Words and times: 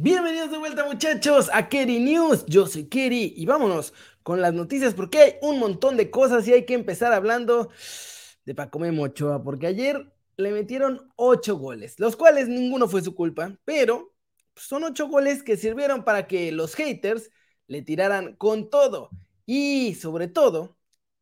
Bienvenidos 0.00 0.52
de 0.52 0.58
vuelta 0.58 0.84
muchachos 0.84 1.50
a 1.52 1.68
Kerry 1.68 1.98
News, 1.98 2.46
yo 2.46 2.68
soy 2.68 2.84
Kerry 2.84 3.34
y 3.36 3.46
vámonos 3.46 3.92
con 4.22 4.40
las 4.40 4.54
noticias 4.54 4.94
porque 4.94 5.18
hay 5.18 5.32
un 5.42 5.58
montón 5.58 5.96
de 5.96 6.08
cosas 6.08 6.46
y 6.46 6.52
hay 6.52 6.64
que 6.64 6.74
empezar 6.74 7.12
hablando 7.12 7.70
de 8.44 8.54
Paco 8.54 8.78
Ochoa 8.78 9.42
porque 9.42 9.66
ayer 9.66 10.14
le 10.36 10.52
metieron 10.52 11.10
ocho 11.16 11.56
goles, 11.56 11.98
los 11.98 12.14
cuales 12.14 12.46
ninguno 12.46 12.86
fue 12.86 13.02
su 13.02 13.16
culpa, 13.16 13.58
pero 13.64 14.14
son 14.54 14.84
ocho 14.84 15.08
goles 15.08 15.42
que 15.42 15.56
sirvieron 15.56 16.04
para 16.04 16.28
que 16.28 16.52
los 16.52 16.76
haters 16.76 17.28
le 17.66 17.82
tiraran 17.82 18.36
con 18.36 18.70
todo. 18.70 19.10
Y 19.46 19.96
sobre 19.96 20.28
todo 20.28 20.76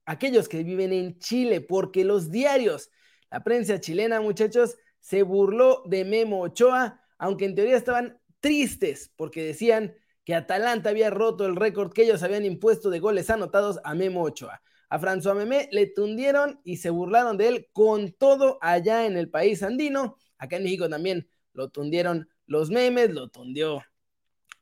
aquellos 0.05 0.51
que 0.51 0.63
viven 0.65 0.93
en 0.93 1.19
Chile 1.19 1.63
porque 1.63 2.05
los 2.05 2.31
diarios, 2.31 2.91
la 3.31 3.43
prensa 3.43 3.81
chilena 3.81 4.21
muchachos, 4.21 4.77
se 5.01 5.23
burló 5.23 5.83
de 5.87 6.05
Memo 6.05 6.43
Ochoa, 6.43 7.01
aunque 7.17 7.47
en 7.47 7.55
teoría 7.55 7.79
estaban 7.79 8.21
tristes 8.47 9.11
porque 9.17 9.43
decían 9.43 9.93
que 10.25 10.37
Atalanta 10.37 10.91
había 10.91 11.11
roto 11.11 11.47
el 11.47 11.57
récord 11.57 11.93
que 11.93 12.05
ellos 12.05 12.23
habían 12.23 12.45
impuesto 12.45 12.91
de 12.91 13.01
goles 13.01 13.29
anotados 13.29 13.81
a 13.83 13.93
Memo 13.97 14.23
Ochoa. 14.23 14.63
A 14.89 15.01
François 15.01 15.35
Memé 15.35 15.69
le 15.73 15.89
tundieron 15.89 16.61
y 16.63 16.77
se 16.77 16.91
burlaron 16.91 17.37
de 17.37 17.49
él 17.49 17.69
con 17.73 18.13
todo 18.13 18.59
allá 18.61 19.05
en 19.05 19.17
el 19.17 19.29
país 19.31 19.65
andino. 19.65 20.17
Acá 20.39 20.59
en 20.59 20.63
México 20.63 20.89
también 20.89 21.29
lo 21.55 21.71
tundieron 21.71 22.29
los 22.47 22.71
memes, 22.71 23.11
lo 23.11 23.31
tundió 23.31 23.83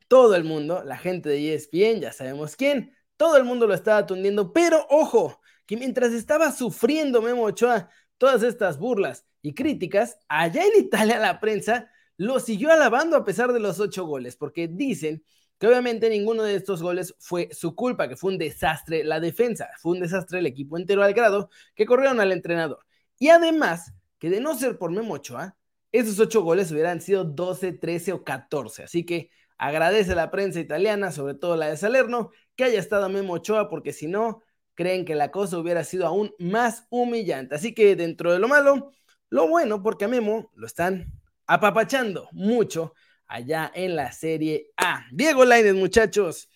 todo 0.09 0.35
el 0.35 0.45
mundo, 0.45 0.83
la 0.83 0.97
gente 0.97 1.29
de 1.29 1.55
ESPN, 1.55 2.01
ya 2.01 2.13
sabemos 2.13 2.57
quién, 2.57 2.97
todo 3.19 3.37
el 3.37 3.45
mundo 3.45 3.67
lo 3.67 3.75
estaba 3.75 4.07
tundiendo, 4.07 4.55
pero 4.55 4.87
ojo, 4.89 5.43
que 5.67 5.77
mientras 5.77 6.15
estaba 6.15 6.53
sufriendo 6.53 7.21
Memo 7.21 7.43
Ochoa 7.43 7.91
todas 8.17 8.43
estas 8.43 8.79
burlas 8.79 9.27
y 9.43 9.53
críticas, 9.53 10.19
allá 10.27 10.65
en 10.65 10.85
Italia 10.85 11.19
la 11.19 11.39
prensa 11.39 11.91
lo 12.17 12.41
siguió 12.41 12.71
alabando 12.73 13.17
a 13.17 13.25
pesar 13.25 13.53
de 13.53 13.61
los 13.61 13.81
ocho 13.81 14.05
goles, 14.05 14.37
porque 14.37 14.69
dicen 14.69 15.25
que 15.59 15.67
obviamente 15.67 16.11
ninguno 16.11 16.43
de 16.43 16.57
estos 16.57 16.83
goles 16.83 17.15
fue 17.19 17.49
su 17.53 17.75
culpa, 17.75 18.09
que 18.09 18.17
fue 18.17 18.33
un 18.33 18.39
desastre 18.39 19.05
la 19.05 19.21
defensa, 19.21 19.69
fue 19.81 19.93
un 19.93 20.01
desastre 20.01 20.39
el 20.39 20.47
equipo 20.47 20.77
entero 20.77 21.03
al 21.03 21.15
grado 21.15 21.51
que 21.75 21.87
corrieron 21.87 22.21
al 22.21 22.33
entrenador. 22.33 22.81
Y 23.19 23.29
además, 23.29 23.93
que 24.19 24.31
de 24.31 24.41
no 24.41 24.57
ser 24.57 24.79
por 24.79 24.91
Memo 24.91 25.15
Ochoa, 25.15 25.57
esos 25.93 26.19
ocho 26.19 26.43
goles 26.43 26.73
hubieran 26.73 27.01
sido 27.01 27.25
12, 27.25 27.73
13 27.73 28.13
o 28.13 28.25
14. 28.25 28.85
Así 28.85 29.05
que 29.05 29.31
agradece 29.59 30.13
a 30.13 30.17
la 30.17 30.31
prensa 30.31 30.61
italiana, 30.61 31.13
sobre 31.13 31.35
todo 31.35 31.57
la 31.57 31.69
de 31.69 31.77
Salerno, 31.77 32.31
que 32.57 32.65
haya 32.65 32.81
estado 32.81 33.09
Memo 33.09 33.35
Ochoa, 33.35 33.69
porque 33.69 33.93
si 33.93 34.09
no, 34.09 34.43
creen 34.75 35.05
que 35.05 35.15
la 35.15 35.31
cosa 35.31 35.59
hubiera 35.59 35.85
sido 35.85 36.07
aún 36.07 36.35
más 36.39 36.87
humillante. 36.91 37.55
Así 37.55 37.75
que 37.75 37.95
dentro 37.97 38.33
de 38.33 38.41
lo 38.41 38.49
malo, 38.49 38.91
lo 39.31 39.49
bueno, 39.49 39.83
porque 39.83 40.07
a 40.07 40.09
Memo 40.09 40.51
lo 40.55 40.67
están 40.67 41.13
apapachando 41.47 42.29
mucho 42.33 42.95
allá 43.27 43.71
en 43.75 43.97
la 43.97 44.13
Serie 44.13 44.71
A. 44.77 45.05
Diego 45.13 45.45
Lainez, 45.45 45.75
muchachos. 45.75 46.49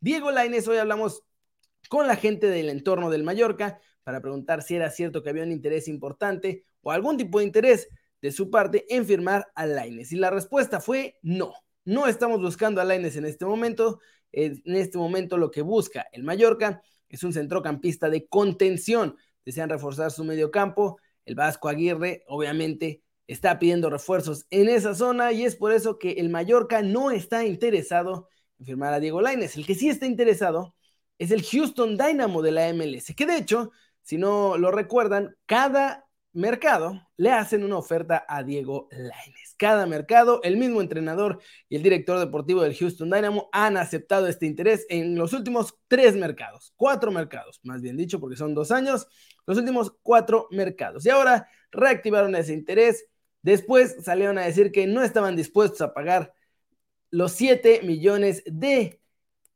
Diego 0.00 0.30
Lainez, 0.30 0.68
hoy 0.68 0.78
hablamos 0.78 1.22
con 1.88 2.06
la 2.06 2.16
gente 2.16 2.48
del 2.48 2.68
entorno 2.68 3.10
del 3.10 3.24
Mallorca 3.24 3.80
para 4.04 4.20
preguntar 4.20 4.62
si 4.62 4.76
era 4.76 4.90
cierto 4.90 5.22
que 5.22 5.30
había 5.30 5.42
un 5.42 5.52
interés 5.52 5.88
importante 5.88 6.64
o 6.80 6.92
algún 6.92 7.16
tipo 7.16 7.38
de 7.38 7.44
interés 7.44 7.88
de 8.22 8.32
su 8.32 8.50
parte 8.50 8.86
en 8.88 9.06
firmar 9.06 9.48
a 9.54 9.66
Lainez. 9.66 10.12
Y 10.12 10.16
la 10.16 10.30
respuesta 10.30 10.80
fue 10.80 11.18
no. 11.22 11.54
No 11.84 12.06
estamos 12.06 12.40
buscando 12.40 12.80
a 12.80 12.84
Lainez 12.84 13.16
en 13.16 13.24
este 13.24 13.44
momento. 13.44 14.00
En 14.32 14.60
este 14.76 14.98
momento 14.98 15.36
lo 15.38 15.50
que 15.50 15.62
busca 15.62 16.06
el 16.12 16.24
Mallorca 16.24 16.82
es 17.08 17.22
un 17.22 17.32
centrocampista 17.32 18.10
de 18.10 18.26
contención. 18.26 19.16
Desean 19.44 19.70
reforzar 19.70 20.10
su 20.10 20.24
medio 20.24 20.50
campo. 20.50 20.98
El 21.24 21.34
Vasco 21.34 21.68
Aguirre, 21.68 22.24
obviamente, 22.26 23.02
está 23.26 23.58
pidiendo 23.58 23.90
refuerzos 23.90 24.46
en 24.50 24.68
esa 24.68 24.94
zona 24.94 25.32
y 25.32 25.44
es 25.44 25.56
por 25.56 25.72
eso 25.72 25.98
que 25.98 26.12
el 26.12 26.28
Mallorca 26.28 26.82
no 26.82 27.10
está 27.10 27.44
interesado 27.44 28.28
en 28.58 28.66
firmar 28.66 28.92
a 28.94 29.00
Diego 29.00 29.20
Laines. 29.20 29.56
El 29.56 29.66
que 29.66 29.74
sí 29.74 29.88
está 29.88 30.06
interesado 30.06 30.74
es 31.18 31.30
el 31.30 31.42
Houston 31.42 31.96
Dynamo 31.96 32.42
de 32.42 32.52
la 32.52 32.72
MLS, 32.72 33.14
que 33.14 33.26
de 33.26 33.36
hecho, 33.38 33.72
si 34.02 34.18
no 34.18 34.56
lo 34.56 34.70
recuerdan, 34.70 35.36
cada 35.46 36.06
mercado 36.32 37.00
le 37.16 37.32
hacen 37.32 37.64
una 37.64 37.78
oferta 37.78 38.24
a 38.28 38.42
Diego 38.42 38.88
Laines. 38.90 39.54
Cada 39.56 39.86
mercado, 39.86 40.40
el 40.42 40.58
mismo 40.58 40.82
entrenador 40.82 41.40
y 41.68 41.76
el 41.76 41.82
director 41.82 42.18
deportivo 42.18 42.60
del 42.60 42.76
Houston 42.76 43.10
Dynamo 43.10 43.48
han 43.52 43.78
aceptado 43.78 44.26
este 44.26 44.44
interés 44.44 44.84
en 44.90 45.16
los 45.16 45.32
últimos 45.32 45.78
tres 45.88 46.14
mercados, 46.14 46.74
cuatro 46.76 47.10
mercados, 47.10 47.58
más 47.62 47.80
bien 47.80 47.96
dicho, 47.96 48.20
porque 48.20 48.36
son 48.36 48.54
dos 48.54 48.70
años, 48.70 49.08
los 49.46 49.56
últimos 49.56 49.96
cuatro 50.02 50.46
mercados. 50.50 51.06
Y 51.06 51.10
ahora 51.10 51.48
reactivaron 51.70 52.34
ese 52.36 52.52
interés 52.52 53.06
Después 53.46 53.98
salieron 54.02 54.38
a 54.38 54.44
decir 54.44 54.72
que 54.72 54.88
no 54.88 55.04
estaban 55.04 55.36
dispuestos 55.36 55.80
a 55.80 55.94
pagar 55.94 56.34
los 57.12 57.30
7 57.30 57.82
millones 57.84 58.42
de, 58.44 59.00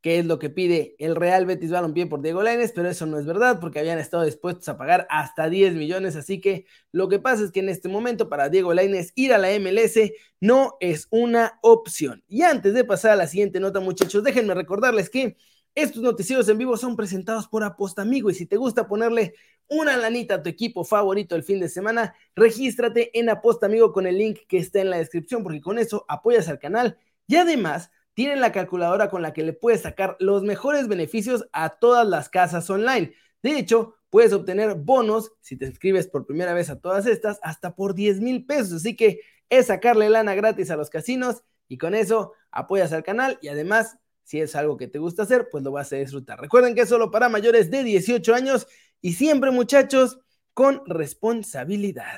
que 0.00 0.20
es 0.20 0.26
lo 0.26 0.38
que 0.38 0.48
pide 0.48 0.94
el 1.00 1.16
Real 1.16 1.44
Betis 1.44 1.72
Balompié 1.72 2.06
por 2.06 2.22
Diego 2.22 2.40
Lainez, 2.40 2.70
pero 2.72 2.88
eso 2.88 3.04
no 3.06 3.18
es 3.18 3.26
verdad 3.26 3.58
porque 3.58 3.80
habían 3.80 3.98
estado 3.98 4.22
dispuestos 4.22 4.68
a 4.68 4.78
pagar 4.78 5.08
hasta 5.10 5.50
10 5.50 5.74
millones, 5.74 6.14
así 6.14 6.40
que 6.40 6.66
lo 6.92 7.08
que 7.08 7.18
pasa 7.18 7.42
es 7.42 7.50
que 7.50 7.58
en 7.58 7.68
este 7.68 7.88
momento 7.88 8.28
para 8.28 8.48
Diego 8.48 8.72
Lainez 8.72 9.10
ir 9.16 9.32
a 9.32 9.38
la 9.38 9.50
MLS 9.50 10.12
no 10.38 10.76
es 10.78 11.08
una 11.10 11.58
opción. 11.60 12.22
Y 12.28 12.42
antes 12.42 12.74
de 12.74 12.84
pasar 12.84 13.10
a 13.10 13.16
la 13.16 13.26
siguiente 13.26 13.58
nota, 13.58 13.80
muchachos, 13.80 14.22
déjenme 14.22 14.54
recordarles 14.54 15.10
que 15.10 15.36
estos 15.74 16.02
noticieros 16.02 16.48
en 16.48 16.58
vivo 16.58 16.76
son 16.76 16.96
presentados 16.96 17.48
por 17.48 17.64
Aposta 17.64 18.02
Amigo 18.02 18.30
y 18.30 18.34
si 18.34 18.46
te 18.46 18.56
gusta 18.56 18.88
ponerle 18.88 19.34
una 19.68 19.96
lanita 19.96 20.34
a 20.34 20.42
tu 20.42 20.48
equipo 20.48 20.84
favorito 20.84 21.36
el 21.36 21.44
fin 21.44 21.60
de 21.60 21.68
semana, 21.68 22.14
regístrate 22.34 23.16
en 23.18 23.30
Aposta 23.30 23.66
Amigo 23.66 23.92
con 23.92 24.06
el 24.06 24.18
link 24.18 24.40
que 24.48 24.58
está 24.58 24.80
en 24.80 24.90
la 24.90 24.98
descripción 24.98 25.42
porque 25.42 25.60
con 25.60 25.78
eso 25.78 26.04
apoyas 26.08 26.48
al 26.48 26.58
canal 26.58 26.98
y 27.26 27.36
además 27.36 27.90
tienen 28.14 28.40
la 28.40 28.52
calculadora 28.52 29.08
con 29.08 29.22
la 29.22 29.32
que 29.32 29.44
le 29.44 29.52
puedes 29.52 29.82
sacar 29.82 30.16
los 30.18 30.42
mejores 30.42 30.88
beneficios 30.88 31.48
a 31.52 31.70
todas 31.70 32.06
las 32.06 32.28
casas 32.28 32.68
online. 32.68 33.14
De 33.42 33.58
hecho, 33.58 33.94
puedes 34.10 34.32
obtener 34.32 34.74
bonos 34.74 35.32
si 35.40 35.56
te 35.56 35.66
inscribes 35.66 36.08
por 36.08 36.26
primera 36.26 36.52
vez 36.52 36.68
a 36.68 36.80
todas 36.80 37.06
estas 37.06 37.38
hasta 37.42 37.74
por 37.74 37.94
10 37.94 38.20
mil 38.20 38.44
pesos. 38.44 38.72
Así 38.72 38.96
que 38.96 39.20
es 39.48 39.66
sacarle 39.66 40.10
lana 40.10 40.34
gratis 40.34 40.70
a 40.70 40.76
los 40.76 40.90
casinos 40.90 41.44
y 41.68 41.78
con 41.78 41.94
eso 41.94 42.34
apoyas 42.50 42.92
al 42.92 43.04
canal 43.04 43.38
y 43.40 43.48
además 43.48 43.98
si 44.30 44.40
es 44.40 44.54
algo 44.54 44.76
que 44.76 44.86
te 44.86 45.00
gusta 45.00 45.24
hacer, 45.24 45.48
pues 45.50 45.64
lo 45.64 45.72
vas 45.72 45.92
a 45.92 45.96
disfrutar. 45.96 46.40
Recuerden 46.40 46.76
que 46.76 46.82
es 46.82 46.88
solo 46.88 47.10
para 47.10 47.28
mayores 47.28 47.68
de 47.68 47.82
18 47.82 48.32
años 48.32 48.68
y 49.00 49.14
siempre, 49.14 49.50
muchachos, 49.50 50.20
con 50.54 50.82
responsabilidad. 50.86 52.16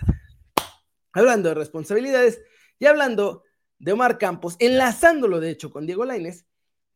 Hablando 1.15 1.49
de 1.49 1.55
responsabilidades 1.55 2.43
y 2.79 2.85
hablando 2.85 3.45
de 3.79 3.93
Omar 3.93 4.19
Campos, 4.19 4.57
enlazándolo 4.59 5.41
de 5.41 5.49
hecho 5.49 5.71
con 5.71 5.87
Diego 5.87 6.05
Laines, 6.05 6.45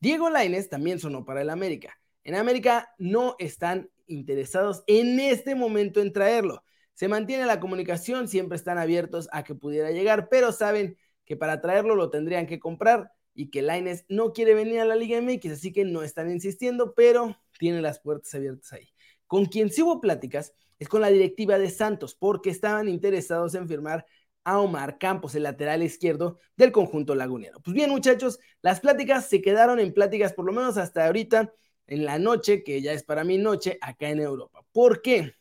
Diego 0.00 0.28
Laines 0.28 0.68
también 0.68 1.00
sonó 1.00 1.24
para 1.24 1.40
el 1.40 1.48
América. 1.48 1.98
En 2.22 2.34
América 2.34 2.92
no 2.98 3.36
están 3.38 3.88
interesados 4.06 4.84
en 4.86 5.18
este 5.18 5.54
momento 5.54 6.02
en 6.02 6.12
traerlo. 6.12 6.62
Se 6.92 7.08
mantiene 7.08 7.46
la 7.46 7.58
comunicación, 7.58 8.28
siempre 8.28 8.56
están 8.56 8.76
abiertos 8.76 9.30
a 9.32 9.44
que 9.44 9.54
pudiera 9.54 9.92
llegar, 9.92 10.28
pero 10.28 10.52
saben 10.52 10.98
que 11.24 11.38
para 11.38 11.62
traerlo 11.62 11.94
lo 11.94 12.10
tendrían 12.10 12.46
que 12.46 12.60
comprar 12.60 13.15
y 13.36 13.50
que 13.50 13.62
Laines 13.62 14.04
no 14.08 14.32
quiere 14.32 14.54
venir 14.54 14.80
a 14.80 14.84
la 14.84 14.96
Liga 14.96 15.18
MX, 15.18 15.52
así 15.52 15.72
que 15.72 15.84
no 15.84 16.02
están 16.02 16.30
insistiendo, 16.30 16.94
pero 16.94 17.38
tiene 17.58 17.82
las 17.82 18.00
puertas 18.00 18.34
abiertas 18.34 18.72
ahí. 18.72 18.88
Con 19.26 19.46
quien 19.46 19.70
sí 19.70 19.82
hubo 19.82 20.00
pláticas 20.00 20.54
es 20.78 20.88
con 20.88 21.00
la 21.00 21.08
directiva 21.08 21.58
de 21.58 21.70
Santos, 21.70 22.14
porque 22.14 22.50
estaban 22.50 22.88
interesados 22.88 23.54
en 23.54 23.68
firmar 23.68 24.06
a 24.44 24.60
Omar 24.60 24.98
Campos, 24.98 25.34
el 25.34 25.42
lateral 25.42 25.82
izquierdo 25.82 26.38
del 26.56 26.72
conjunto 26.72 27.14
lagunero. 27.14 27.60
Pues 27.60 27.74
bien, 27.74 27.90
muchachos, 27.90 28.38
las 28.62 28.80
pláticas 28.80 29.28
se 29.28 29.42
quedaron 29.42 29.80
en 29.80 29.92
pláticas 29.92 30.32
por 30.32 30.46
lo 30.46 30.52
menos 30.52 30.76
hasta 30.78 31.06
ahorita, 31.06 31.52
en 31.88 32.04
la 32.04 32.18
noche, 32.18 32.62
que 32.62 32.80
ya 32.80 32.92
es 32.92 33.02
para 33.02 33.24
mi 33.24 33.38
noche, 33.38 33.78
acá 33.80 34.08
en 34.08 34.20
Europa. 34.20 34.64
¿Por 34.72 35.02
qué? 35.02 35.34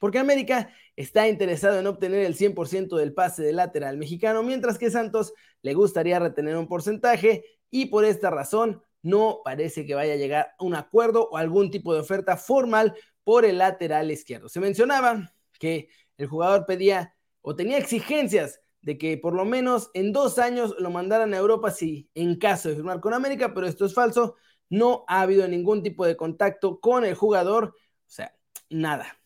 Porque 0.00 0.18
América 0.18 0.74
está 0.96 1.28
interesado 1.28 1.78
en 1.78 1.86
obtener 1.86 2.24
el 2.24 2.36
100% 2.36 2.96
del 2.96 3.14
pase 3.14 3.42
de 3.42 3.52
lateral 3.52 3.96
mexicano, 3.96 4.42
mientras 4.42 4.78
que 4.78 4.90
Santos 4.90 5.32
le 5.62 5.74
gustaría 5.74 6.18
retener 6.18 6.56
un 6.56 6.68
porcentaje 6.68 7.44
y 7.70 7.86
por 7.86 8.04
esta 8.04 8.30
razón 8.30 8.82
no 9.02 9.40
parece 9.44 9.84
que 9.84 9.94
vaya 9.94 10.14
a 10.14 10.16
llegar 10.16 10.54
a 10.58 10.64
un 10.64 10.74
acuerdo 10.74 11.28
o 11.30 11.36
algún 11.36 11.70
tipo 11.70 11.92
de 11.92 12.00
oferta 12.00 12.36
formal 12.36 12.94
por 13.22 13.44
el 13.44 13.58
lateral 13.58 14.10
izquierdo. 14.10 14.48
Se 14.48 14.60
mencionaba 14.60 15.32
que 15.58 15.88
el 16.16 16.26
jugador 16.26 16.66
pedía 16.66 17.14
o 17.42 17.54
tenía 17.54 17.78
exigencias 17.78 18.60
de 18.80 18.98
que 18.98 19.16
por 19.16 19.34
lo 19.34 19.44
menos 19.44 19.90
en 19.94 20.12
dos 20.12 20.38
años 20.38 20.74
lo 20.78 20.90
mandaran 20.90 21.34
a 21.34 21.38
Europa 21.38 21.70
si 21.70 22.08
en 22.14 22.36
caso 22.38 22.68
de 22.68 22.76
firmar 22.76 23.00
con 23.00 23.14
América, 23.14 23.52
pero 23.54 23.66
esto 23.66 23.86
es 23.86 23.94
falso. 23.94 24.36
No 24.68 25.04
ha 25.08 25.22
habido 25.22 25.46
ningún 25.48 25.82
tipo 25.82 26.06
de 26.06 26.16
contacto 26.16 26.80
con 26.80 27.04
el 27.04 27.14
jugador, 27.14 27.74
o 27.74 28.10
sea, 28.10 28.34
nada. 28.70 29.18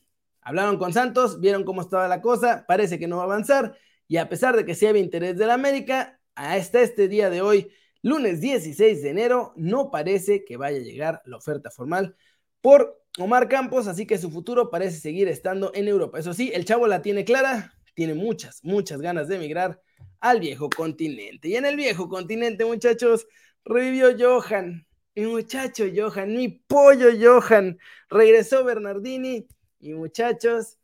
Hablaron 0.48 0.78
con 0.78 0.94
Santos, 0.94 1.40
vieron 1.40 1.62
cómo 1.62 1.82
estaba 1.82 2.08
la 2.08 2.22
cosa, 2.22 2.64
parece 2.66 2.98
que 2.98 3.06
no 3.06 3.18
va 3.18 3.24
a 3.24 3.26
avanzar 3.26 3.76
y 4.06 4.16
a 4.16 4.30
pesar 4.30 4.56
de 4.56 4.64
que 4.64 4.74
sí 4.74 4.86
había 4.86 5.02
interés 5.02 5.36
del 5.36 5.50
América, 5.50 6.18
hasta 6.34 6.80
este 6.80 7.06
día 7.06 7.28
de 7.28 7.42
hoy, 7.42 7.70
lunes 8.00 8.40
16 8.40 9.02
de 9.02 9.10
enero, 9.10 9.52
no 9.56 9.90
parece 9.90 10.46
que 10.46 10.56
vaya 10.56 10.78
a 10.78 10.82
llegar 10.82 11.20
la 11.26 11.36
oferta 11.36 11.70
formal 11.70 12.16
por 12.62 12.98
Omar 13.18 13.50
Campos, 13.50 13.88
así 13.88 14.06
que 14.06 14.16
su 14.16 14.30
futuro 14.30 14.70
parece 14.70 14.98
seguir 14.98 15.28
estando 15.28 15.70
en 15.74 15.86
Europa. 15.86 16.18
Eso 16.18 16.32
sí, 16.32 16.50
el 16.54 16.64
chavo 16.64 16.86
la 16.86 17.02
tiene 17.02 17.26
clara, 17.26 17.74
tiene 17.92 18.14
muchas, 18.14 18.64
muchas 18.64 19.02
ganas 19.02 19.28
de 19.28 19.36
emigrar 19.36 19.82
al 20.18 20.40
viejo 20.40 20.70
continente. 20.70 21.48
Y 21.48 21.56
en 21.56 21.66
el 21.66 21.76
viejo 21.76 22.08
continente, 22.08 22.64
muchachos, 22.64 23.26
revivió 23.66 24.16
Johan. 24.18 24.86
Mi 25.14 25.26
muchacho 25.26 25.84
Johan, 25.94 26.34
mi 26.34 26.48
pollo 26.48 27.08
Johan. 27.20 27.78
Regresó 28.08 28.64
Bernardini. 28.64 29.46
Y 29.80 29.92
muchachos, 29.94 30.78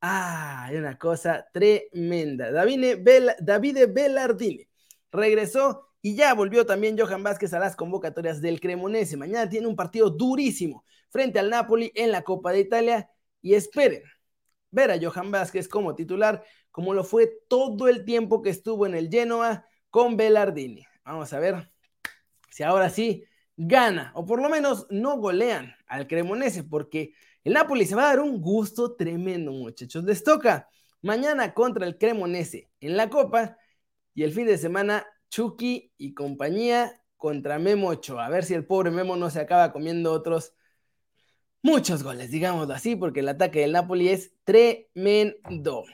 ah, 0.00 0.64
hay 0.64 0.76
una 0.76 0.98
cosa 0.98 1.46
tremenda. 1.52 2.50
Davide, 2.50 2.96
Bellardini 3.86 4.68
regresó 5.10 5.88
y 6.00 6.14
ya 6.14 6.34
volvió 6.34 6.64
también 6.64 6.98
Johan 6.98 7.22
Vázquez 7.22 7.52
a 7.52 7.58
las 7.58 7.76
convocatorias 7.76 8.40
del 8.40 8.60
Cremonese. 8.60 9.16
Mañana 9.16 9.48
tiene 9.48 9.66
un 9.66 9.76
partido 9.76 10.10
durísimo 10.10 10.84
frente 11.10 11.38
al 11.38 11.50
Napoli 11.50 11.92
en 11.94 12.12
la 12.12 12.22
Copa 12.22 12.52
de 12.52 12.60
Italia. 12.60 13.10
Y 13.40 13.54
esperen 13.54 14.02
ver 14.70 14.90
a 14.90 14.98
Johan 15.00 15.30
Vázquez 15.30 15.68
como 15.68 15.94
titular, 15.94 16.44
como 16.70 16.94
lo 16.94 17.04
fue 17.04 17.30
todo 17.48 17.88
el 17.88 18.04
tiempo 18.04 18.42
que 18.42 18.50
estuvo 18.50 18.86
en 18.86 18.94
el 18.94 19.08
Genoa 19.08 19.66
con 19.90 20.16
Bellardini. 20.16 20.86
Vamos 21.04 21.32
a 21.32 21.38
ver 21.38 21.70
si 22.50 22.62
ahora 22.62 22.90
sí 22.90 23.24
gana, 23.58 24.12
o 24.14 24.24
por 24.24 24.40
lo 24.40 24.48
menos 24.48 24.86
no 24.88 25.18
golean 25.18 25.74
al 25.88 26.06
Cremonese, 26.06 26.62
porque 26.62 27.12
el 27.42 27.52
Napoli 27.54 27.84
se 27.84 27.96
va 27.96 28.04
a 28.04 28.16
dar 28.16 28.20
un 28.20 28.40
gusto 28.40 28.94
tremendo, 28.94 29.50
muchachos. 29.50 30.04
Les 30.04 30.22
toca 30.22 30.68
mañana 31.02 31.52
contra 31.52 31.84
el 31.84 31.98
Cremonese 31.98 32.70
en 32.80 32.96
la 32.96 33.10
Copa 33.10 33.58
y 34.14 34.22
el 34.22 34.32
fin 34.32 34.46
de 34.46 34.58
semana 34.58 35.04
Chucky 35.28 35.92
y 35.98 36.14
compañía 36.14 37.02
contra 37.16 37.58
Memo 37.58 37.88
Ochoa. 37.88 38.26
A 38.26 38.30
ver 38.30 38.44
si 38.44 38.54
el 38.54 38.64
pobre 38.64 38.92
Memo 38.92 39.16
no 39.16 39.28
se 39.28 39.40
acaba 39.40 39.72
comiendo 39.72 40.12
otros 40.12 40.54
muchos 41.60 42.04
goles, 42.04 42.30
digámoslo 42.30 42.72
así, 42.74 42.94
porque 42.94 43.20
el 43.20 43.28
ataque 43.28 43.60
del 43.60 43.72
Napoli 43.72 44.08
es 44.08 44.32
tremendo. 44.44 45.84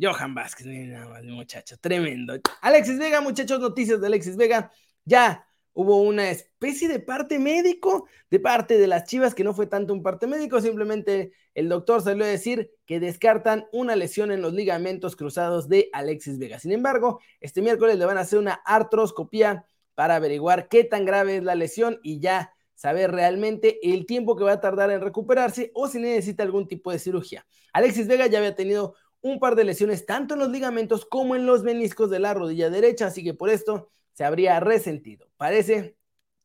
Johan 0.00 0.34
Vázquez, 0.34 0.66
nada 0.66 1.08
más, 1.08 1.22
muchacho, 1.22 1.76
tremendo. 1.78 2.34
Alexis 2.62 2.98
Vega, 2.98 3.20
muchachos, 3.20 3.60
noticias 3.60 4.00
de 4.00 4.08
Alexis 4.08 4.36
Vega. 4.36 4.72
Ya 5.04 5.46
hubo 5.80 6.02
una 6.02 6.28
especie 6.28 6.88
de 6.88 7.00
parte 7.00 7.38
médico 7.38 8.06
de 8.30 8.38
parte 8.38 8.76
de 8.76 8.86
las 8.86 9.04
Chivas, 9.04 9.34
que 9.34 9.44
no 9.44 9.54
fue 9.54 9.66
tanto 9.66 9.94
un 9.94 10.02
parte 10.02 10.26
médico, 10.26 10.60
simplemente 10.60 11.32
el 11.54 11.70
doctor 11.70 12.02
salió 12.02 12.24
a 12.24 12.28
decir 12.28 12.70
que 12.84 13.00
descartan 13.00 13.66
una 13.72 13.96
lesión 13.96 14.30
en 14.30 14.42
los 14.42 14.52
ligamentos 14.52 15.16
cruzados 15.16 15.70
de 15.70 15.88
Alexis 15.94 16.38
Vega. 16.38 16.58
Sin 16.58 16.72
embargo, 16.72 17.20
este 17.40 17.62
miércoles 17.62 17.98
le 17.98 18.04
van 18.04 18.18
a 18.18 18.20
hacer 18.20 18.38
una 18.38 18.60
artroscopía 18.66 19.64
para 19.94 20.16
averiguar 20.16 20.68
qué 20.68 20.84
tan 20.84 21.06
grave 21.06 21.38
es 21.38 21.44
la 21.44 21.54
lesión 21.54 21.98
y 22.02 22.20
ya 22.20 22.52
saber 22.74 23.10
realmente 23.10 23.78
el 23.82 24.04
tiempo 24.04 24.36
que 24.36 24.44
va 24.44 24.52
a 24.52 24.60
tardar 24.60 24.90
en 24.90 25.00
recuperarse 25.00 25.70
o 25.74 25.88
si 25.88 25.98
necesita 25.98 26.42
algún 26.42 26.68
tipo 26.68 26.92
de 26.92 26.98
cirugía. 26.98 27.46
Alexis 27.72 28.06
Vega 28.06 28.26
ya 28.26 28.36
había 28.36 28.54
tenido 28.54 28.96
un 29.22 29.40
par 29.40 29.56
de 29.56 29.64
lesiones 29.64 30.04
tanto 30.04 30.34
en 30.34 30.40
los 30.40 30.50
ligamentos 30.50 31.06
como 31.06 31.36
en 31.36 31.46
los 31.46 31.62
meniscos 31.62 32.10
de 32.10 32.18
la 32.18 32.34
rodilla 32.34 32.68
derecha, 32.68 33.06
así 33.06 33.24
que 33.24 33.32
por 33.32 33.48
esto 33.48 33.88
se 34.12 34.24
habría 34.24 34.60
resentido. 34.60 35.30
Parece 35.36 35.96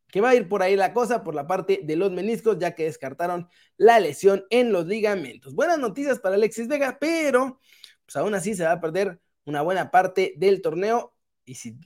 que 0.08 0.22
va 0.22 0.30
a 0.30 0.36
ir 0.36 0.48
por 0.48 0.64
ahí 0.64 0.76
la 0.76 0.94
cosa 0.94 1.24
por 1.24 1.36
la 1.36 1.48
parte 1.48 1.82
de 1.84 1.96
los 1.96 2.12
meniscos, 2.12 2.58
ya 2.58 2.74
que 2.74 2.86
descartaron 2.86 3.50
la 3.78 4.00
lesión 4.00 4.46
en 4.50 4.72
los 4.72 4.86
ligamentos. 4.86 5.54
Buenas 5.54 5.80
noticias 5.80 6.20
para 6.20 6.36
Alexis 6.36 6.68
Vega, 6.68 6.98
pero 7.00 7.60
pues 8.06 8.16
aún 8.16 8.34
así 8.36 8.56
se 8.56 8.64
va 8.64 8.74
a 8.74 8.82
perder 8.82 9.20
una 9.46 9.62
buena 9.62 9.92
parte 9.92 10.34
del 10.38 10.62
torneo 10.62 11.16
y 11.44 11.56
si 11.56 11.78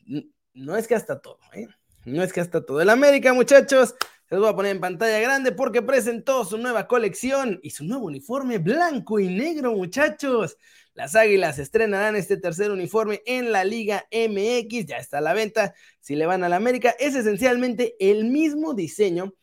no 0.53 0.77
es 0.77 0.87
que 0.87 0.95
hasta 0.95 1.21
todo, 1.21 1.39
¿eh? 1.53 1.67
No 2.05 2.23
es 2.23 2.31
que 2.31 2.41
hasta 2.41 2.65
todo. 2.65 2.81
El 2.81 2.89
América, 2.89 3.33
muchachos, 3.33 3.95
les 4.29 4.39
voy 4.39 4.49
a 4.49 4.55
poner 4.55 4.71
en 4.73 4.81
pantalla 4.81 5.19
grande 5.19 5.51
porque 5.51 5.81
presentó 5.81 6.45
su 6.45 6.57
nueva 6.57 6.87
colección 6.87 7.59
y 7.63 7.71
su 7.71 7.83
nuevo 7.83 8.05
uniforme 8.05 8.59
blanco 8.59 9.19
y 9.19 9.27
negro, 9.27 9.71
muchachos. 9.73 10.57
Las 10.93 11.15
Águilas 11.15 11.57
estrenarán 11.57 12.15
este 12.15 12.37
tercer 12.37 12.69
uniforme 12.69 13.23
en 13.25 13.51
la 13.51 13.63
Liga 13.63 14.05
MX, 14.11 14.85
ya 14.85 14.97
está 14.97 15.17
a 15.17 15.21
la 15.21 15.33
venta. 15.33 15.73
Si 15.99 16.15
le 16.15 16.27
van 16.27 16.43
a 16.43 16.49
la 16.49 16.57
América, 16.57 16.93
es 16.99 17.15
esencialmente 17.15 17.95
el 17.99 18.25
mismo 18.25 18.75
diseño 18.75 19.33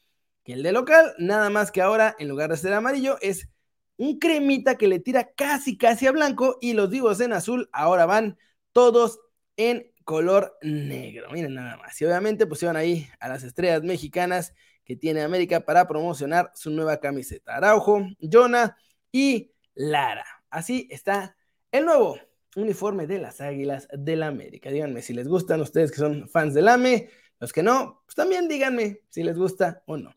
que 0.45 0.53
el 0.53 0.63
de 0.63 0.71
local, 0.71 1.15
nada 1.19 1.51
más 1.51 1.73
que 1.73 1.83
ahora 1.83 2.15
en 2.21 2.29
lugar 2.29 2.51
de 2.51 2.57
ser 2.57 2.73
amarillo 2.73 3.19
es 3.21 3.49
un 3.97 4.21
cremita 4.21 4.77
que 4.77 4.87
le 4.87 5.01
tira 5.01 5.33
casi 5.33 5.77
casi 5.77 6.07
a 6.07 6.13
blanco 6.13 6.59
y 6.61 6.75
los 6.75 6.91
vivos 6.91 7.21
en 7.21 7.33
azul 7.33 7.69
ahora 7.73 8.07
van 8.07 8.39
todos 8.73 9.19
en 9.57 9.91
color 10.05 10.57
negro. 10.63 11.29
Miren 11.33 11.55
nada 11.55 11.77
más. 11.77 12.01
Y 12.01 12.05
obviamente 12.05 12.47
pusieron 12.47 12.77
ahí 12.77 13.09
a 13.19 13.29
las 13.29 13.43
estrellas 13.43 13.83
mexicanas 13.83 14.55
que 14.87 14.97
tiene 14.97 15.21
América 15.23 15.61
para 15.61 15.87
promocionar 15.87 16.53
su 16.55 16.71
nueva 16.71 16.99
camiseta. 16.99 17.57
Araujo, 17.57 18.07
Jonah 18.21 18.77
y 19.11 19.53
Lara. 19.75 20.25
Así 20.49 20.89
está 20.91 21.37
el 21.73 21.85
nuevo 21.85 22.17
uniforme 22.55 23.07
de 23.07 23.19
las 23.19 23.41
Águilas 23.41 23.89
del 23.93 24.21
la 24.21 24.29
América. 24.29 24.71
Díganme 24.71 25.03
si 25.03 25.13
les 25.13 25.29
gustan 25.29 25.61
ustedes 25.61 25.91
que 25.91 25.99
son 25.99 26.29
fans 26.29 26.55
del 26.55 26.69
AME. 26.69 27.11
Los 27.41 27.53
que 27.53 27.65
no, 27.65 28.05
pues 28.07 28.15
también 28.15 28.49
díganme 28.49 29.03
si 29.09 29.25
les 29.25 29.37
gusta 29.37 29.83
o 29.87 29.97
no. 29.97 30.15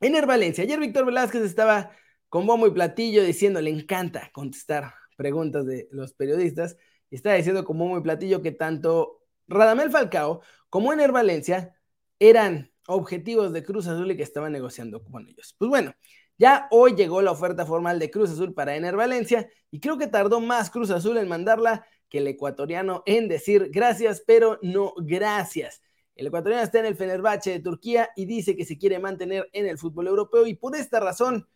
Ener 0.00 0.26
Valencia. 0.26 0.64
Ayer 0.64 0.80
Víctor 0.80 1.06
Velázquez 1.06 1.42
estaba 1.42 1.92
con 2.28 2.46
bombo 2.46 2.66
y 2.66 2.72
platillo 2.72 3.22
diciendo, 3.22 3.60
le 3.60 3.70
encanta 3.70 4.30
contestar 4.32 4.94
preguntas 5.16 5.64
de 5.64 5.88
los 5.92 6.12
periodistas. 6.12 6.76
Y 7.08 7.16
estaba 7.16 7.36
diciendo 7.36 7.64
con 7.64 7.78
bombo 7.78 7.98
y 7.98 8.02
platillo 8.02 8.42
que 8.42 8.50
tanto 8.50 9.22
Radamel 9.46 9.90
Falcao 9.90 10.42
como 10.68 10.92
Ener 10.92 11.12
Valencia 11.12 11.76
eran 12.18 12.69
objetivos 12.86 13.52
de 13.52 13.62
Cruz 13.62 13.86
Azul 13.86 14.10
y 14.10 14.16
que 14.16 14.22
estaban 14.22 14.52
negociando 14.52 15.02
con 15.04 15.28
ellos. 15.28 15.54
Pues 15.58 15.68
bueno, 15.68 15.94
ya 16.38 16.68
hoy 16.70 16.94
llegó 16.94 17.22
la 17.22 17.32
oferta 17.32 17.66
formal 17.66 17.98
de 17.98 18.10
Cruz 18.10 18.30
Azul 18.30 18.54
para 18.54 18.74
Ener 18.74 18.96
Valencia 18.96 19.48
y 19.70 19.80
creo 19.80 19.98
que 19.98 20.06
tardó 20.06 20.40
más 20.40 20.70
Cruz 20.70 20.90
Azul 20.90 21.18
en 21.18 21.28
mandarla 21.28 21.86
que 22.08 22.18
el 22.18 22.26
ecuatoriano 22.26 23.02
en 23.06 23.28
decir 23.28 23.70
gracias, 23.70 24.22
pero 24.26 24.58
no 24.62 24.94
gracias. 24.96 25.82
El 26.16 26.26
ecuatoriano 26.26 26.64
está 26.64 26.80
en 26.80 26.86
el 26.86 26.96
Fenerbahce 26.96 27.50
de 27.50 27.60
Turquía 27.60 28.10
y 28.16 28.26
dice 28.26 28.56
que 28.56 28.64
se 28.64 28.76
quiere 28.76 28.98
mantener 28.98 29.48
en 29.52 29.66
el 29.66 29.78
fútbol 29.78 30.08
europeo 30.08 30.46
y 30.46 30.54
por 30.54 30.76
esta 30.76 31.00
razón, 31.00 31.48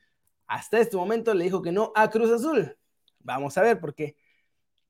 hasta 0.46 0.78
este 0.78 0.96
momento 0.96 1.34
le 1.34 1.44
dijo 1.44 1.62
que 1.62 1.72
no 1.72 1.92
a 1.94 2.08
Cruz 2.10 2.30
Azul. 2.30 2.76
Vamos 3.20 3.58
a 3.58 3.62
ver, 3.62 3.80
porque 3.80 4.16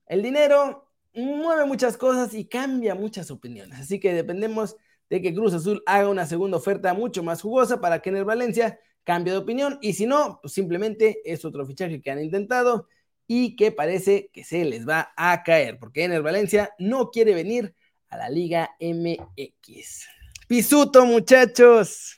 el 0.05 0.21
dinero 0.21 0.89
mueve 1.13 1.65
muchas 1.65 1.97
cosas 1.97 2.33
y 2.33 2.45
cambia 2.45 2.95
muchas 2.95 3.31
opiniones. 3.31 3.79
Así 3.79 3.99
que 3.99 4.13
dependemos 4.13 4.75
de 5.09 5.21
que 5.21 5.33
Cruz 5.33 5.53
Azul 5.53 5.83
haga 5.85 6.09
una 6.09 6.25
segunda 6.25 6.57
oferta 6.57 6.93
mucho 6.93 7.23
más 7.23 7.41
jugosa 7.41 7.79
para 7.79 8.01
que 8.01 8.09
en 8.09 8.25
Valencia 8.25 8.79
cambie 9.03 9.33
de 9.33 9.39
opinión 9.39 9.77
y 9.81 9.93
si 9.93 10.05
no, 10.05 10.39
pues 10.41 10.53
simplemente 10.53 11.21
es 11.25 11.45
otro 11.45 11.65
fichaje 11.65 12.01
que 12.01 12.11
han 12.11 12.21
intentado 12.21 12.87
y 13.27 13.55
que 13.55 13.71
parece 13.71 14.29
que 14.33 14.43
se 14.43 14.65
les 14.65 14.87
va 14.87 15.13
a 15.15 15.43
caer, 15.43 15.79
porque 15.79 16.03
en 16.03 16.11
el 16.11 16.21
Valencia 16.21 16.73
no 16.79 17.11
quiere 17.11 17.33
venir 17.33 17.75
a 18.09 18.17
la 18.17 18.29
Liga 18.29 18.75
MX. 18.79 20.07
Pisuto, 20.47 21.05
muchachos. 21.05 22.17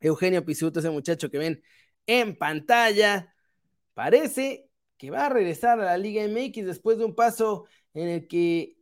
Eugenio 0.00 0.44
Pisuto, 0.44 0.80
ese 0.80 0.90
muchacho 0.90 1.30
que 1.30 1.38
ven 1.38 1.62
en 2.06 2.36
pantalla, 2.36 3.34
parece 3.92 4.68
que 4.96 5.10
va 5.10 5.26
a 5.26 5.28
regresar 5.28 5.80
a 5.80 5.84
la 5.84 5.98
Liga 5.98 6.22
MX 6.26 6.64
después 6.64 6.98
de 6.98 7.04
un 7.04 7.14
paso 7.14 7.66
en 7.92 8.08
el 8.08 8.28
que 8.28 8.76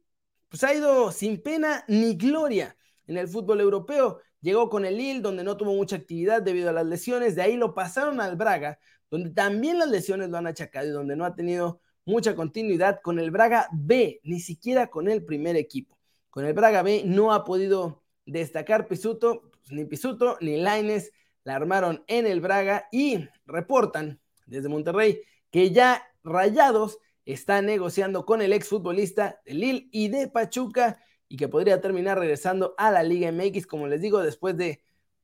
pues, 0.48 0.64
ha 0.64 0.74
ido 0.74 1.12
sin 1.12 1.42
pena 1.42 1.84
ni 1.88 2.14
gloria 2.14 2.77
en 3.08 3.16
el 3.16 3.26
fútbol 3.26 3.60
europeo. 3.60 4.20
Llegó 4.40 4.68
con 4.68 4.84
el 4.84 4.96
Lille, 4.96 5.20
donde 5.20 5.42
no 5.42 5.56
tuvo 5.56 5.74
mucha 5.74 5.96
actividad 5.96 6.40
debido 6.40 6.70
a 6.70 6.72
las 6.72 6.86
lesiones. 6.86 7.34
De 7.34 7.42
ahí 7.42 7.56
lo 7.56 7.74
pasaron 7.74 8.20
al 8.20 8.36
Braga, 8.36 8.78
donde 9.10 9.30
también 9.30 9.78
las 9.78 9.88
lesiones 9.88 10.28
lo 10.28 10.38
han 10.38 10.46
achacado 10.46 10.86
y 10.86 10.90
donde 10.90 11.16
no 11.16 11.24
ha 11.24 11.34
tenido 11.34 11.80
mucha 12.04 12.36
continuidad 12.36 13.00
con 13.02 13.18
el 13.18 13.30
Braga 13.30 13.68
B, 13.72 14.20
ni 14.22 14.38
siquiera 14.38 14.86
con 14.86 15.08
el 15.08 15.24
primer 15.24 15.56
equipo. 15.56 15.98
Con 16.30 16.44
el 16.44 16.52
Braga 16.52 16.82
B 16.82 17.02
no 17.04 17.32
ha 17.32 17.44
podido 17.44 18.04
destacar 18.24 18.86
Pisuto, 18.86 19.50
pues, 19.50 19.72
ni 19.72 19.84
Pisuto 19.84 20.38
ni 20.40 20.56
Laines 20.58 21.12
la 21.44 21.56
armaron 21.56 22.04
en 22.06 22.26
el 22.26 22.40
Braga 22.40 22.88
y 22.92 23.26
reportan 23.46 24.20
desde 24.46 24.68
Monterrey 24.68 25.22
que 25.50 25.70
ya 25.70 26.02
Rayados 26.24 26.98
está 27.24 27.62
negociando 27.62 28.24
con 28.24 28.42
el 28.42 28.52
exfutbolista 28.52 29.40
de 29.44 29.54
Lille 29.54 29.88
y 29.92 30.08
de 30.08 30.28
Pachuca 30.28 31.02
y 31.28 31.36
que 31.36 31.48
podría 31.48 31.80
terminar 31.80 32.18
regresando 32.18 32.74
a 32.78 32.90
la 32.90 33.02
Liga 33.02 33.30
MX, 33.30 33.66
como 33.66 33.86
les 33.86 34.00
digo, 34.00 34.20
después 34.20 34.56
de 34.56 34.82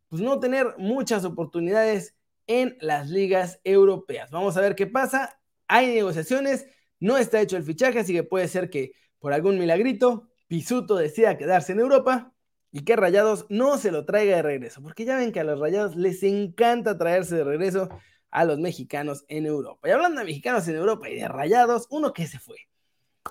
pues, 0.08 0.23
no 0.23 0.38
tener 0.38 0.75
muchas 0.78 1.25
oportunidades 1.25 2.14
en 2.46 2.76
las 2.80 3.08
ligas 3.08 3.61
europeas. 3.64 4.30
Vamos 4.30 4.56
a 4.56 4.61
ver 4.61 4.75
qué 4.75 4.87
pasa. 4.87 5.40
Hay 5.66 5.94
negociaciones, 5.94 6.66
no 7.00 7.16
está 7.16 7.40
hecho 7.40 7.56
el 7.56 7.64
fichaje, 7.64 8.00
así 8.00 8.12
que 8.12 8.23
puede 8.23 8.49
ser 8.49 8.70
que 8.70 8.92
por 9.18 9.32
algún 9.32 9.58
milagrito 9.58 10.28
Pisuto 10.46 10.96
decida 10.96 11.38
quedarse 11.38 11.73
en 11.73 11.80
Europa 11.80 12.34
y 12.70 12.84
que 12.84 12.96
Rayados 12.96 13.46
no 13.49 13.78
se 13.78 13.90
lo 13.90 14.04
traiga 14.04 14.37
de 14.37 14.42
regreso, 14.42 14.82
porque 14.82 15.04
ya 15.04 15.16
ven 15.16 15.32
que 15.32 15.40
a 15.40 15.44
los 15.44 15.58
Rayados 15.58 15.96
les 15.96 16.23
encanta 16.23 16.99
traerse 16.99 17.37
de 17.37 17.44
regreso 17.44 17.88
a 18.30 18.44
los 18.44 18.58
mexicanos 18.58 19.25
en 19.28 19.46
Europa. 19.46 19.88
Y 19.88 19.92
hablando 19.92 20.20
de 20.20 20.26
mexicanos 20.26 20.68
en 20.68 20.76
Europa 20.76 21.08
y 21.08 21.14
de 21.14 21.28
Rayados, 21.28 21.87
uno 21.90 22.12
que 22.12 22.26
se 22.26 22.38
fue. 22.38 22.56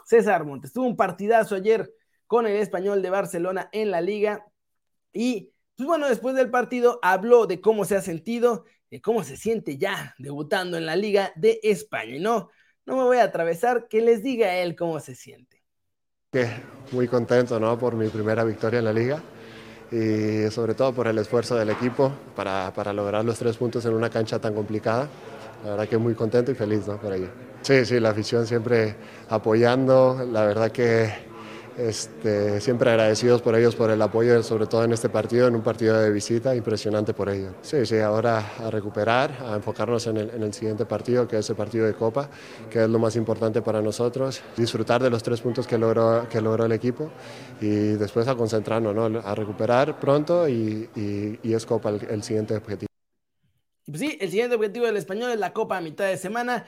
César 0.06 0.46
Montes 0.46 0.74
tuvo 0.74 0.88
un 0.88 0.96
partidazo 0.96 1.56
ayer 1.56 1.94
con 2.34 2.48
el 2.48 2.58
español 2.58 3.04
de 3.04 3.12
Barcelona 3.12 3.70
en 3.72 3.92
la 3.92 4.02
liga. 4.02 4.44
Y 5.14 5.52
pues 5.78 5.86
bueno, 5.86 6.10
después 6.10 6.34
del 6.36 6.50
partido 6.50 6.98
habló 7.04 7.46
de 7.46 7.62
cómo 7.62 7.86
se 7.86 7.96
ha 7.96 8.02
sentido, 8.02 8.66
de 8.90 9.02
cómo 9.02 9.24
se 9.24 9.38
siente 9.38 9.78
ya 9.78 10.16
debutando 10.18 10.76
en 10.76 10.88
la 10.88 10.96
liga 10.96 11.32
de 11.36 11.60
España. 11.62 12.16
Y 12.16 12.20
no, 12.20 12.50
no 12.88 12.98
me 12.98 13.04
voy 13.04 13.18
a 13.18 13.26
atravesar, 13.26 13.88
que 13.88 14.02
les 14.02 14.24
diga 14.24 14.48
a 14.48 14.56
él 14.56 14.76
cómo 14.76 15.00
se 15.00 15.14
siente. 15.14 15.62
Muy 16.92 17.08
contento 17.08 17.60
¿no? 17.60 17.78
por 17.78 17.94
mi 17.94 18.08
primera 18.08 18.44
victoria 18.44 18.80
en 18.80 18.86
la 18.86 18.94
liga 18.94 19.22
y 19.92 20.50
sobre 20.50 20.74
todo 20.74 20.92
por 20.92 21.06
el 21.06 21.20
esfuerzo 21.20 21.56
del 21.56 21.70
equipo 21.70 22.12
para, 22.36 22.74
para 22.74 22.94
lograr 22.94 23.24
los 23.24 23.38
tres 23.38 23.58
puntos 23.58 23.86
en 23.86 23.94
una 23.94 24.10
cancha 24.10 24.40
tan 24.40 24.56
complicada. 24.56 25.08
La 25.64 25.70
verdad 25.70 25.88
que 25.88 26.00
muy 26.00 26.16
contento 26.16 26.52
y 26.52 26.56
feliz 26.56 26.88
¿no? 26.88 27.00
por 27.00 27.14
ello. 27.14 27.30
Sí, 27.62 27.86
sí, 27.86 28.00
la 28.00 28.10
afición 28.10 28.48
siempre 28.48 28.96
apoyando. 29.30 30.28
La 30.32 30.48
verdad 30.48 30.72
que 30.72 31.32
este, 31.78 32.62
siempre 32.62 32.92
agradecidos 32.92 33.42
por 33.42 33.56
ellos 33.56 33.76
por 33.76 33.90
el 33.90 34.02
apoyo, 34.02 34.42
sobre 34.44 34.68
todo 34.68 34.84
en 34.84 34.94
este 34.94 35.10
partido, 35.10 35.48
en 35.48 35.56
un 35.56 35.62
partido 35.62 36.00
de 36.00 36.12
visita, 36.12 36.56
impresionante 36.56 37.14
por 37.14 37.30
ellos. 37.30 37.54
Sí, 37.62 37.86
sí, 37.86 38.00
ahora 38.00 38.54
a 38.60 38.70
recuperar, 38.70 39.32
a 39.42 39.56
enfocarnos 39.56 40.08
en 40.08 40.18
el, 40.18 40.30
en 40.30 40.44
el, 40.44 40.54
siguiente 40.54 40.86
partido, 40.86 41.28
que 41.28 41.38
es 41.38 41.50
el 41.50 41.56
partido 41.56 41.86
de 41.86 41.94
Copa, 41.94 42.30
que 42.70 42.84
es 42.84 42.90
lo 42.90 43.00
más 43.00 43.16
importante 43.16 43.62
para 43.62 43.82
nosotros, 43.82 44.42
disfrutar 44.56 45.02
de 45.02 45.10
los 45.10 45.24
tres 45.24 45.42
puntos 45.42 45.68
que 45.68 45.78
logró, 45.78 46.28
que 46.30 46.42
logró 46.42 46.66
el 46.66 46.72
equipo 46.72 47.12
y 47.60 47.94
después 47.94 48.28
a 48.28 48.36
concentrarnos, 48.36 48.94
¿no? 48.94 49.20
a 49.20 49.36
recuperar 49.36 50.00
pronto 50.00 50.48
y, 50.48 50.90
es 51.44 51.66
Copa 51.66 51.90
el, 51.90 52.06
el 52.10 52.24
siguiente 52.24 52.56
objetivo. 52.56 52.88
Pues 53.86 54.00
sí, 54.00 54.18
el 54.20 54.30
siguiente 54.30 54.56
objetivo 54.56 54.86
del 54.86 54.98
español 54.98 55.32
es 55.32 55.40
la 55.40 55.54
Copa 55.54 55.78
a 55.78 55.82
mitad 55.82 56.06
de 56.06 56.18
semana. 56.18 56.66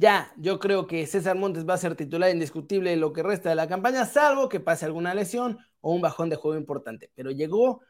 Ya, 0.00 0.32
yo 0.36 0.60
creo 0.60 0.86
que 0.86 1.06
César 1.08 1.36
Montes 1.36 1.68
va 1.68 1.74
a 1.74 1.78
ser 1.78 1.96
titular 1.96 2.30
indiscutible 2.30 2.94
lo 2.94 3.12
que 3.12 3.24
resta 3.24 3.48
de 3.48 3.56
la 3.56 3.66
campaña, 3.66 4.06
salvo 4.06 4.48
que 4.48 4.60
pase 4.60 4.84
alguna 4.84 5.12
lesión 5.12 5.58
o 5.80 5.92
un 5.92 6.00
bajón 6.00 6.30
de 6.30 6.36
juego 6.36 6.56
importante. 6.56 7.10
Pero 7.16 7.32
llegó 7.32 7.80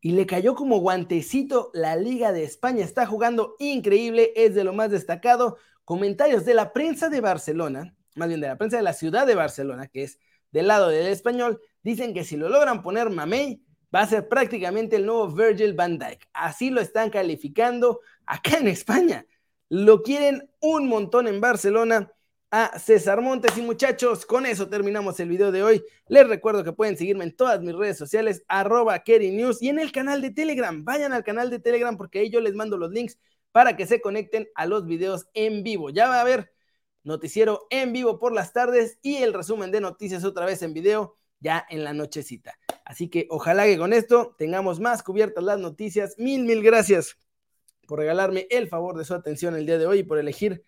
y 0.00 0.12
le 0.12 0.26
cayó 0.26 0.54
como 0.54 0.78
guantecito 0.78 1.72
la 1.74 1.96
Liga 1.96 2.30
de 2.30 2.44
España. 2.44 2.84
Está 2.84 3.04
jugando 3.04 3.56
increíble, 3.58 4.32
es 4.36 4.54
de 4.54 4.62
lo 4.62 4.74
más 4.74 4.92
destacado. 4.92 5.58
Comentarios 5.84 6.44
de 6.44 6.54
la 6.54 6.72
prensa 6.72 7.08
de 7.08 7.20
Barcelona, 7.20 7.96
más 8.14 8.28
bien 8.28 8.40
de 8.40 8.46
la 8.46 8.58
prensa 8.58 8.76
de 8.76 8.84
la 8.84 8.92
ciudad 8.92 9.26
de 9.26 9.34
Barcelona, 9.34 9.88
que 9.88 10.04
es 10.04 10.20
del 10.52 10.68
lado 10.68 10.88
del 10.88 11.08
español, 11.08 11.60
dicen 11.82 12.14
que 12.14 12.22
si 12.22 12.36
lo 12.36 12.48
logran 12.48 12.80
poner 12.80 13.10
Mamey, 13.10 13.60
va 13.92 14.02
a 14.02 14.06
ser 14.06 14.28
prácticamente 14.28 14.96
el 14.96 15.06
nuevo 15.06 15.26
Virgil 15.28 15.74
van 15.74 15.98
Dijk. 15.98 16.28
Así 16.32 16.70
lo 16.70 16.80
están 16.80 17.10
calificando 17.10 18.00
acá 18.24 18.58
en 18.58 18.68
España. 18.68 19.26
Lo 19.68 20.02
quieren 20.02 20.48
un 20.60 20.88
montón 20.88 21.26
en 21.26 21.40
Barcelona 21.40 22.12
a 22.50 22.78
César 22.78 23.20
Montes. 23.20 23.56
Y 23.58 23.62
muchachos, 23.62 24.24
con 24.24 24.46
eso 24.46 24.68
terminamos 24.68 25.18
el 25.18 25.28
video 25.28 25.50
de 25.50 25.62
hoy. 25.62 25.84
Les 26.08 26.26
recuerdo 26.28 26.62
que 26.62 26.72
pueden 26.72 26.96
seguirme 26.96 27.24
en 27.24 27.34
todas 27.34 27.60
mis 27.60 27.74
redes 27.74 27.98
sociales, 27.98 28.44
arroba 28.48 29.02
News 29.06 29.60
y 29.60 29.68
en 29.68 29.80
el 29.80 29.90
canal 29.90 30.22
de 30.22 30.30
Telegram. 30.30 30.84
Vayan 30.84 31.12
al 31.12 31.24
canal 31.24 31.50
de 31.50 31.58
Telegram 31.58 31.96
porque 31.96 32.20
ahí 32.20 32.30
yo 32.30 32.40
les 32.40 32.54
mando 32.54 32.76
los 32.76 32.92
links 32.92 33.18
para 33.50 33.76
que 33.76 33.86
se 33.86 34.00
conecten 34.00 34.48
a 34.54 34.66
los 34.66 34.86
videos 34.86 35.26
en 35.34 35.64
vivo. 35.64 35.90
Ya 35.90 36.08
va 36.08 36.18
a 36.18 36.20
haber 36.20 36.52
noticiero 37.02 37.66
en 37.70 37.92
vivo 37.92 38.18
por 38.18 38.32
las 38.32 38.52
tardes 38.52 38.98
y 39.02 39.16
el 39.16 39.32
resumen 39.32 39.70
de 39.72 39.80
noticias 39.80 40.24
otra 40.24 40.46
vez 40.46 40.62
en 40.62 40.74
video 40.74 41.16
ya 41.40 41.66
en 41.70 41.82
la 41.82 41.92
nochecita. 41.92 42.58
Así 42.84 43.08
que 43.08 43.26
ojalá 43.30 43.64
que 43.64 43.78
con 43.78 43.92
esto 43.92 44.34
tengamos 44.38 44.78
más 44.78 45.02
cubiertas 45.02 45.42
las 45.42 45.58
noticias. 45.58 46.14
Mil, 46.18 46.44
mil 46.44 46.62
gracias 46.62 47.16
por 47.86 47.98
regalarme 47.98 48.46
el 48.50 48.68
favor 48.68 48.96
de 48.98 49.04
su 49.04 49.14
atención 49.14 49.56
el 49.56 49.66
día 49.66 49.78
de 49.78 49.86
hoy 49.86 50.00
y 50.00 50.02
por 50.02 50.18
elegir 50.18 50.62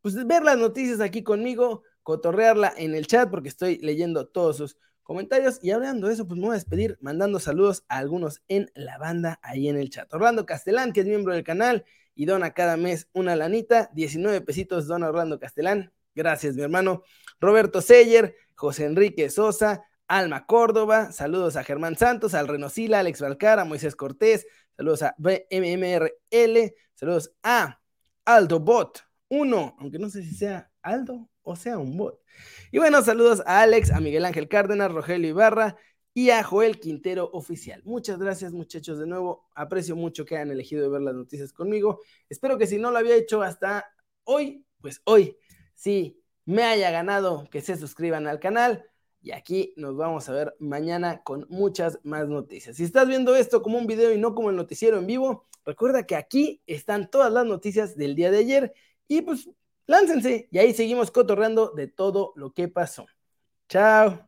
pues, 0.00 0.26
ver 0.26 0.42
las 0.42 0.58
noticias 0.58 1.00
aquí 1.00 1.22
conmigo, 1.22 1.82
cotorrearla 2.02 2.72
en 2.76 2.94
el 2.94 3.06
chat 3.06 3.30
porque 3.30 3.48
estoy 3.48 3.78
leyendo 3.78 4.26
todos 4.28 4.56
sus 4.56 4.78
comentarios 5.02 5.58
y 5.62 5.70
hablando 5.70 6.06
de 6.06 6.14
eso, 6.14 6.26
pues 6.26 6.38
me 6.38 6.46
voy 6.46 6.54
a 6.54 6.58
despedir 6.58 6.98
mandando 7.00 7.40
saludos 7.40 7.84
a 7.88 7.98
algunos 7.98 8.42
en 8.48 8.70
la 8.74 8.98
banda 8.98 9.40
ahí 9.42 9.68
en 9.68 9.76
el 9.76 9.90
chat. 9.90 10.12
Orlando 10.12 10.44
Castelán, 10.44 10.92
que 10.92 11.00
es 11.00 11.06
miembro 11.06 11.34
del 11.34 11.44
canal 11.44 11.84
y 12.14 12.26
dona 12.26 12.52
cada 12.52 12.76
mes 12.76 13.08
una 13.12 13.34
lanita, 13.34 13.90
19 13.94 14.42
pesitos 14.42 14.86
dona 14.86 15.08
Orlando 15.08 15.38
Castelán. 15.38 15.92
Gracias, 16.14 16.56
mi 16.56 16.62
hermano. 16.62 17.04
Roberto 17.40 17.80
Seyer, 17.80 18.34
José 18.54 18.84
Enrique 18.84 19.30
Sosa, 19.30 19.87
Alma 20.08 20.46
Córdoba, 20.46 21.12
saludos 21.12 21.56
a 21.56 21.64
Germán 21.64 21.96
Santos, 21.96 22.34
al 22.34 22.48
Renosila, 22.48 23.00
Alex 23.00 23.20
Valcara, 23.20 23.64
Moisés 23.64 23.94
Cortés, 23.94 24.46
saludos 24.76 25.02
a 25.02 25.14
BMMRL, 25.18 26.74
saludos 26.94 27.32
a 27.42 27.80
Aldo 28.24 28.58
Bot 28.58 29.04
1, 29.28 29.76
aunque 29.78 29.98
no 29.98 30.08
sé 30.08 30.22
si 30.22 30.34
sea 30.34 30.70
Aldo 30.82 31.28
o 31.48 31.56
sea 31.56 31.78
un 31.78 31.96
bot. 31.96 32.20
Y 32.70 32.78
bueno, 32.78 33.02
saludos 33.02 33.42
a 33.46 33.62
Alex, 33.62 33.90
a 33.90 34.00
Miguel 34.00 34.24
Ángel 34.24 34.48
Cárdenas, 34.48 34.92
Rogelio 34.92 35.30
Ibarra 35.30 35.76
y 36.12 36.30
a 36.30 36.42
Joel 36.42 36.78
Quintero 36.78 37.30
Oficial. 37.32 37.82
Muchas 37.84 38.18
gracias 38.18 38.52
muchachos 38.52 38.98
de 38.98 39.06
nuevo, 39.06 39.48
aprecio 39.54 39.96
mucho 39.96 40.24
que 40.24 40.36
hayan 40.36 40.50
elegido 40.50 40.90
ver 40.90 41.02
las 41.02 41.14
noticias 41.14 41.52
conmigo. 41.52 42.00
Espero 42.28 42.58
que 42.58 42.66
si 42.66 42.78
no 42.78 42.90
lo 42.90 42.98
había 42.98 43.14
hecho 43.14 43.42
hasta 43.42 43.86
hoy, 44.24 44.66
pues 44.80 45.00
hoy 45.04 45.38
sí 45.74 46.22
me 46.44 46.64
haya 46.64 46.90
ganado 46.90 47.48
que 47.50 47.60
se 47.60 47.76
suscriban 47.76 48.26
al 48.26 48.40
canal 48.40 48.84
y 49.20 49.32
aquí 49.32 49.74
nos 49.76 49.96
vamos 49.96 50.28
a 50.28 50.32
ver 50.32 50.56
mañana 50.58 51.22
con 51.22 51.46
muchas 51.48 51.98
más 52.02 52.28
noticias. 52.28 52.76
Si 52.76 52.84
estás 52.84 53.08
viendo 53.08 53.34
esto 53.34 53.62
como 53.62 53.78
un 53.78 53.86
video 53.86 54.12
y 54.12 54.18
no 54.18 54.34
como 54.34 54.50
el 54.50 54.56
noticiero 54.56 54.98
en 54.98 55.06
vivo, 55.06 55.46
recuerda 55.64 56.06
que 56.06 56.16
aquí 56.16 56.62
están 56.66 57.10
todas 57.10 57.32
las 57.32 57.44
noticias 57.46 57.96
del 57.96 58.14
día 58.14 58.30
de 58.30 58.38
ayer 58.38 58.74
y 59.06 59.22
pues 59.22 59.48
láncense 59.86 60.48
y 60.50 60.58
ahí 60.58 60.74
seguimos 60.74 61.10
cotorreando 61.10 61.70
de 61.70 61.88
todo 61.88 62.32
lo 62.36 62.52
que 62.52 62.68
pasó. 62.68 63.06
Chao. 63.68 64.27